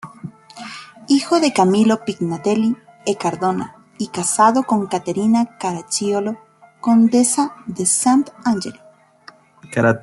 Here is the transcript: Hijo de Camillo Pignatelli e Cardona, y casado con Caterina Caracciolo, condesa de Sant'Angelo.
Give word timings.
Hijo 1.07 1.39
de 1.39 1.53
Camillo 1.53 2.03
Pignatelli 2.03 2.75
e 3.05 3.17
Cardona, 3.17 3.75
y 3.99 4.07
casado 4.07 4.63
con 4.63 4.87
Caterina 4.87 5.57
Caracciolo, 5.59 6.39
condesa 6.79 7.53
de 7.67 7.85
Sant'Angelo. 7.85 8.79